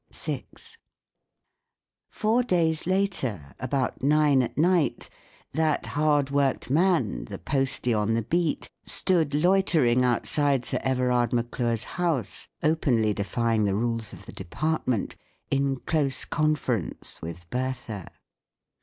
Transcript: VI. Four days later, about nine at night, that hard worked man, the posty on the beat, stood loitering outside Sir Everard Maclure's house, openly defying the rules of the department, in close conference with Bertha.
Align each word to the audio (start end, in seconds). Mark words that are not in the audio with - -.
VI. 0.11 0.47
Four 2.09 2.41
days 2.41 2.87
later, 2.87 3.53
about 3.59 4.01
nine 4.01 4.41
at 4.41 4.57
night, 4.57 5.11
that 5.53 5.85
hard 5.85 6.31
worked 6.31 6.71
man, 6.71 7.25
the 7.25 7.37
posty 7.37 7.93
on 7.93 8.15
the 8.15 8.23
beat, 8.23 8.67
stood 8.83 9.35
loitering 9.35 10.03
outside 10.03 10.65
Sir 10.65 10.79
Everard 10.81 11.31
Maclure's 11.33 11.83
house, 11.83 12.47
openly 12.63 13.13
defying 13.13 13.65
the 13.65 13.75
rules 13.75 14.11
of 14.11 14.25
the 14.25 14.33
department, 14.33 15.17
in 15.51 15.77
close 15.77 16.25
conference 16.25 17.21
with 17.21 17.47
Bertha. 17.51 18.11